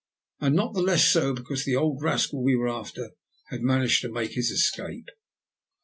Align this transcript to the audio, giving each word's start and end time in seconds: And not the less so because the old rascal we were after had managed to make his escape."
And 0.39 0.55
not 0.55 0.73
the 0.73 0.81
less 0.81 1.05
so 1.05 1.31
because 1.35 1.63
the 1.63 1.75
old 1.75 2.01
rascal 2.01 2.41
we 2.43 2.55
were 2.55 2.67
after 2.67 3.11
had 3.49 3.61
managed 3.61 4.01
to 4.01 4.11
make 4.11 4.31
his 4.31 4.49
escape." 4.49 5.09